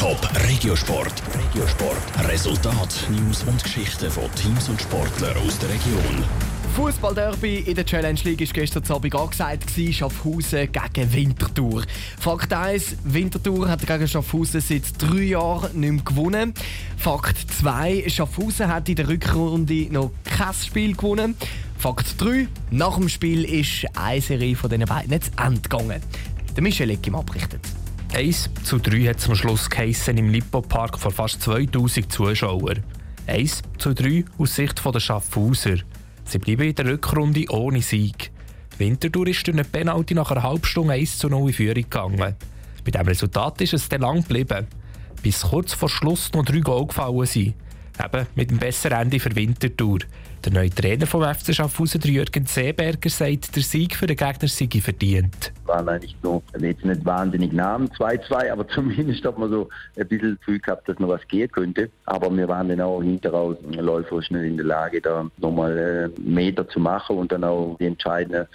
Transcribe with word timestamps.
Top 0.00 0.18
Regiosport. 0.48 1.12
Regiosport. 1.34 2.26
Resultat, 2.26 3.06
News 3.10 3.42
und 3.42 3.62
Geschichten 3.62 4.10
von 4.10 4.34
Teams 4.34 4.70
und 4.70 4.80
Sportlern 4.80 5.36
aus 5.36 5.58
der 5.58 5.68
Region. 5.68 6.24
Fußball-Derby 6.74 7.64
in 7.66 7.74
der 7.74 7.84
Challenge 7.84 8.18
League 8.24 8.40
war 8.40 8.46
gestern 8.46 8.82
Abend 8.90 9.14
angesagt, 9.14 9.64
Schaffhausen 9.92 10.70
gegen 10.72 11.12
Winterthur. 11.12 11.84
Fakt 12.18 12.50
1, 12.50 12.96
Winterthur 13.04 13.68
hat 13.68 13.86
gegen 13.86 14.08
Schaffhausen 14.08 14.62
seit 14.62 14.84
drei 14.96 15.20
Jahren 15.20 15.78
nicht 15.78 15.92
mehr 15.92 16.02
gewonnen. 16.02 16.54
Fakt 16.96 17.36
2, 17.60 18.04
Schaffhausen 18.08 18.68
hat 18.68 18.88
in 18.88 18.96
der 18.96 19.06
Rückrunde 19.06 19.88
noch 19.90 20.12
kein 20.24 20.54
Spiel 20.54 20.96
gewonnen. 20.96 21.34
Fakt 21.76 22.18
3, 22.18 22.48
nach 22.70 22.96
dem 22.96 23.10
Spiel 23.10 23.44
ist 23.44 23.84
eine 23.94 24.22
Serie 24.22 24.56
von 24.56 24.70
diesen 24.70 24.86
beiden 24.86 25.20
zu 25.20 25.30
Ende 25.36 25.60
gegangen. 25.60 26.00
Der 26.56 26.62
Michel 26.62 26.88
Eckim 26.88 27.16
abberichtet. 27.16 27.60
1 28.14 28.50
zu 28.64 28.78
3 28.78 29.08
hat 29.08 29.20
zum 29.20 29.36
Schluss 29.36 29.70
geheissen 29.70 30.18
im 30.18 30.30
Lippo-Park 30.30 30.98
vor 30.98 31.12
fast 31.12 31.40
2000 31.42 32.10
Zuschauern. 32.10 32.82
1 33.28 33.62
zu 33.78 33.94
3 33.94 34.24
aus 34.36 34.56
Sicht 34.56 34.84
der 34.84 34.98
Schaffhauser. 34.98 35.76
Sie 36.24 36.38
bleiben 36.38 36.62
in 36.62 36.74
der 36.74 36.86
Rückrunde 36.86 37.44
ohne 37.50 37.82
Sieg. 37.82 38.32
Winterthur 38.78 39.28
ist 39.28 39.46
durch 39.46 39.56
eine 39.56 39.64
Penalty 39.64 40.14
nach 40.14 40.30
einer 40.32 40.42
halben 40.42 40.64
Stunde 40.64 40.94
1 40.94 41.18
zu 41.18 41.28
0 41.28 41.48
in 41.48 41.54
Führung 41.54 41.74
gegangen. 41.74 42.34
Mit 42.84 42.94
diesem 42.94 43.06
Resultat 43.06 43.60
ist 43.60 43.74
es 43.74 43.88
dann 43.88 44.00
lang 44.00 44.22
geblieben, 44.22 44.66
bis 45.22 45.42
kurz 45.42 45.72
vor 45.72 45.88
Schluss 45.88 46.32
noch 46.32 46.44
drei 46.44 46.58
Goal 46.58 46.88
gefallen 46.88 47.26
sind. 47.26 47.54
Eben 48.04 48.26
mit 48.34 48.50
einem 48.50 48.58
besseren 48.58 49.02
Ende 49.02 49.20
für 49.20 49.34
Winterthur. 49.34 49.98
Der 50.44 50.52
neue 50.54 50.70
Trainer 50.70 51.06
vom 51.06 51.22
FC 51.22 51.54
Schaffhausen, 51.54 52.00
Jürgen 52.00 52.46
Seeberger, 52.46 53.10
sagt, 53.10 53.54
der 53.54 53.62
Sieg 53.62 53.94
für 53.94 54.06
den 54.06 54.16
Gegner 54.16 54.48
sei 54.48 54.68
verdient. 54.80 55.52
Waren 55.66 55.88
eigentlich 55.88 56.16
noch 56.22 56.42
jetzt 56.58 56.82
nicht 56.82 57.04
wahnsinnig 57.04 57.52
Namen, 57.52 57.88
2-2, 57.90 58.50
aber 58.50 58.66
zumindest 58.74 59.22
hat 59.24 59.38
man 59.38 59.50
so 59.50 59.68
ein 59.98 60.08
bisschen 60.08 60.30
das 60.30 60.38
Gefühl 60.38 60.60
gehabt, 60.60 60.88
dass 60.88 60.98
noch 60.98 61.08
was 61.08 61.28
gehen 61.28 61.50
könnte. 61.50 61.90
Aber 62.06 62.34
wir 62.34 62.48
waren 62.48 62.70
dann 62.70 62.80
auch 62.80 63.02
hinteraus 63.02 63.58
läuferisch 63.68 64.30
nicht 64.30 64.44
in 64.44 64.56
der 64.56 64.66
Lage, 64.66 65.02
da 65.02 65.26
nochmal 65.36 65.76
äh, 66.16 66.20
Meter 66.20 66.66
zu 66.66 66.80
machen 66.80 67.18
und 67.18 67.30
dann 67.32 67.44
auch 67.44 67.76
die 67.78 67.86
entscheidenden 67.86 68.46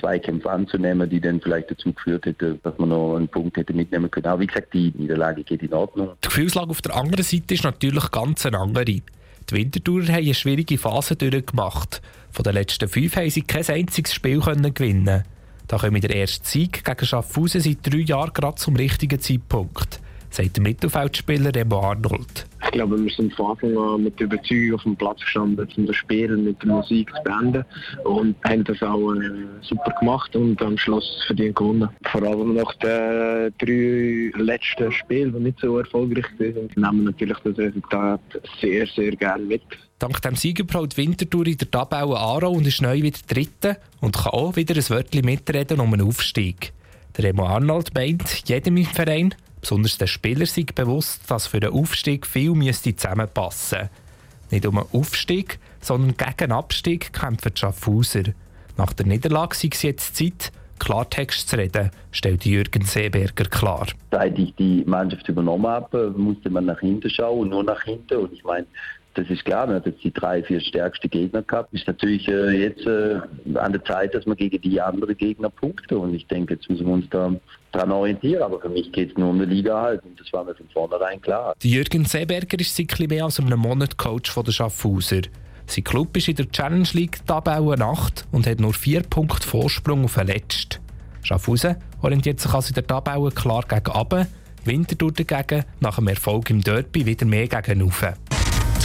Zweikämpfe 0.00 0.50
anzunehmen, 0.50 1.08
die 1.08 1.20
dann 1.20 1.40
vielleicht 1.40 1.70
dazu 1.70 1.92
geführt 1.92 2.26
hätte, 2.26 2.58
dass 2.62 2.78
man 2.78 2.88
noch 2.88 3.16
einen 3.16 3.28
Punkt 3.28 3.56
hätte 3.56 3.72
mitnehmen 3.72 4.10
können. 4.10 4.26
Aber 4.26 4.40
wie 4.40 4.46
gesagt, 4.46 4.72
die 4.72 4.92
Niederlage 4.96 5.44
geht 5.44 5.62
in 5.62 5.72
Ordnung. 5.72 6.10
Die 6.24 6.28
Gefühlslage 6.28 6.70
auf 6.70 6.82
der 6.82 6.96
anderen 6.96 7.24
Seite 7.24 7.54
ist 7.54 7.64
natürlich 7.64 8.10
ganz 8.10 8.46
eine 8.46 8.58
andere. 8.58 8.84
Die 8.84 9.02
Winterthurer 9.50 10.08
haben 10.08 10.24
eine 10.24 10.34
schwierige 10.34 10.78
Phase 10.78 11.14
durchgemacht. 11.16 12.02
Von 12.30 12.42
den 12.42 12.54
letzten 12.54 12.88
fünf 12.88 13.16
haben 13.16 13.30
sie 13.30 13.42
kein 13.42 13.66
einziges 13.68 14.14
Spiel 14.14 14.40
gewinnen. 14.40 15.24
Da 15.68 15.78
kommen 15.78 16.00
der 16.00 16.14
erste 16.14 16.46
Sieg 16.46 16.84
gegen 16.84 17.04
Schaffhausen 17.06 17.60
seit 17.60 17.78
drei 17.82 17.98
Jahren 17.98 18.32
gerade 18.32 18.56
zum 18.56 18.76
richtigen 18.76 19.20
Zeitpunkt 19.20 20.00
sagt 20.30 20.56
der 20.56 20.62
Mittelfeldspieler 20.62 21.54
Remo 21.54 21.80
Arnold. 21.80 22.46
Ich 22.64 22.70
glaube, 22.72 23.02
wir 23.02 23.10
sind 23.10 23.32
von 23.34 23.52
Anfang 23.52 23.76
an 23.76 24.02
mit 24.02 24.18
der 24.18 24.26
Überzeugung 24.26 24.74
auf 24.74 24.82
dem 24.82 24.96
Platz 24.96 25.20
gestanden, 25.20 25.68
um 25.76 25.86
das 25.86 25.96
Spiel 25.96 26.36
mit 26.36 26.62
der 26.62 26.68
Musik 26.68 27.10
zu 27.14 27.22
beenden 27.22 27.64
und 28.04 28.36
haben 28.44 28.64
das 28.64 28.82
auch 28.82 29.14
äh, 29.14 29.30
super 29.62 29.94
gemacht 30.00 30.34
und 30.34 30.60
am 30.62 30.76
Schluss 30.76 31.24
verdient 31.26 31.56
gewonnen. 31.56 31.88
Vor 32.10 32.22
allem 32.22 32.54
nach 32.54 32.74
den 32.74 33.52
drei 33.58 34.32
letzten 34.42 34.92
Spielen, 34.92 35.32
die 35.32 35.40
nicht 35.40 35.60
so 35.60 35.78
erfolgreich 35.78 36.26
sind, 36.38 36.76
nehmen 36.76 36.98
wir 36.98 37.04
natürlich 37.12 37.38
das 37.44 37.56
Resultat 37.56 38.20
sehr, 38.60 38.86
sehr 38.86 39.12
gerne 39.12 39.44
mit. 39.44 39.62
Dank 39.98 40.20
dem 40.20 40.36
Siegerbraut 40.36 40.96
Wintertour 40.96 41.46
in 41.46 41.56
der 41.56 41.70
Tabelle 41.70 42.16
Aro 42.16 42.50
und 42.50 42.66
ist 42.66 42.82
neu 42.82 43.00
wieder 43.00 43.18
Dritte 43.26 43.78
und 44.00 44.16
kann 44.16 44.32
auch 44.32 44.56
wieder 44.56 44.74
ein 44.74 44.90
Wörtchen 44.90 45.24
mitreden 45.24 45.80
um 45.80 45.92
einen 45.94 46.06
Aufstieg. 46.06 46.72
Der 47.16 47.24
Remo 47.24 47.46
Arnold 47.46 47.94
meint, 47.94 48.46
jedem 48.46 48.76
im 48.76 48.84
Verein 48.84 49.34
Besonders 49.66 49.98
der 49.98 50.06
Spieler 50.06 50.46
sei 50.46 50.64
bewusst, 50.72 51.28
dass 51.28 51.48
für 51.48 51.58
den 51.58 51.72
Aufstieg 51.72 52.24
viel 52.24 52.52
müsste 52.52 52.94
zusammenpassen 52.94 53.88
Nicht 54.52 54.64
um 54.64 54.78
einen 54.78 54.86
Aufstieg, 54.92 55.58
sondern 55.80 56.16
gegen 56.16 56.52
Abstieg 56.52 57.12
kämpfen 57.12 57.50
die 57.52 57.58
Schaffhauser. 57.58 58.22
Nach 58.76 58.92
der 58.92 59.06
Niederlage 59.06 59.56
sei 59.56 59.70
es 59.72 59.82
jetzt 59.82 60.14
Zeit, 60.14 60.52
Klartext 60.78 61.48
zu 61.48 61.56
reden, 61.56 61.90
stellt 62.12 62.44
Jürgen 62.44 62.84
Seeberger 62.84 63.46
klar. 63.46 63.88
Seit 64.12 64.38
ich 64.38 64.54
die 64.54 64.84
Mannschaft 64.86 65.28
übernommen 65.28 65.66
habe, 65.66 66.14
musste 66.16 66.48
man 66.48 66.66
nach 66.66 66.78
hinten 66.78 67.10
schauen, 67.10 67.48
nur 67.48 67.64
nach 67.64 67.82
hinten. 67.82 68.18
Und 68.18 68.34
ich 68.34 68.44
meine, 68.44 68.66
das 69.16 69.30
ist 69.30 69.46
klar, 69.46 69.66
man 69.66 69.76
hat 69.76 69.86
jetzt 69.86 70.04
die 70.04 70.12
drei, 70.12 70.42
vier 70.42 70.60
stärksten 70.60 71.08
Gegner 71.08 71.42
gehabt. 71.42 71.72
Ist 71.72 71.86
natürlich 71.86 72.28
äh, 72.28 72.50
jetzt 72.50 72.86
äh, 72.86 73.18
an 73.54 73.72
der 73.72 73.82
Zeit, 73.84 74.14
dass 74.14 74.26
man 74.26 74.36
gegen 74.36 74.60
die 74.60 74.78
anderen 74.78 75.16
Gegner 75.16 75.48
punkte. 75.48 75.98
Und 75.98 76.14
ich 76.14 76.26
denke, 76.26 76.54
jetzt 76.54 76.68
müssen 76.68 76.86
wir 76.86 76.92
uns 76.92 77.08
da 77.08 77.34
dran 77.72 77.92
orientieren. 77.92 78.42
Aber 78.42 78.60
für 78.60 78.68
mich 78.68 78.92
geht 78.92 79.12
es 79.12 79.16
nur 79.16 79.30
um 79.30 79.38
die 79.38 79.46
Liga 79.46 79.80
halt. 79.80 80.04
Und 80.04 80.20
das 80.20 80.30
war 80.34 80.44
mir 80.44 80.54
von 80.54 80.68
vornherein 80.68 81.20
klar. 81.22 81.54
Die 81.62 81.70
Jürgen 81.70 82.04
Seeberger 82.04 82.60
ist 82.60 82.76
seit 82.76 83.08
mehr 83.08 83.24
als 83.24 83.40
einem 83.40 83.58
Monat 83.58 83.96
Coach 83.96 84.30
von 84.30 84.44
der 84.44 84.52
Schaffhauser. 84.52 85.22
Sein 85.66 85.84
Club 85.84 86.14
ist 86.16 86.28
in 86.28 86.36
der 86.36 86.50
Challenge 86.50 86.88
League 86.92 87.26
Tabelle 87.26 87.82
8 87.82 88.26
und 88.32 88.46
hat 88.46 88.60
nur 88.60 88.74
vier 88.74 89.02
Punkte 89.02 89.48
Vorsprung 89.48 90.04
auf 90.04 90.14
den 90.14 90.26
Letzten. 90.26 90.78
Schaffhausen 91.22 91.76
orientiert 92.02 92.38
sich 92.38 92.52
also 92.52 92.68
in 92.68 92.74
der 92.74 92.86
Tabelle 92.86 93.30
klar 93.30 93.64
gegen 93.66 93.90
Aben. 93.90 94.26
Winterthur 94.66 95.12
dagegen 95.12 95.64
nach 95.80 95.96
dem 95.96 96.08
Erfolg 96.08 96.50
im 96.50 96.60
Derby 96.60 97.06
wieder 97.06 97.24
mehr 97.24 97.48
gegen 97.48 97.82
Ufe. 97.82 98.14